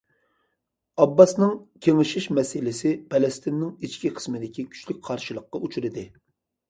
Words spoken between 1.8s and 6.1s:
كېڭىشىش مەسىلىسى پەلەستىننىڭ ئىچكى قىسمىدىكى كۈچلۈك قارشىلىققا ئۇچرىدى.